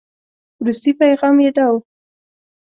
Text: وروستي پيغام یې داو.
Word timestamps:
وروستي 0.61 0.91
پيغام 0.99 1.35
یې 1.45 1.51
داو. 1.57 1.75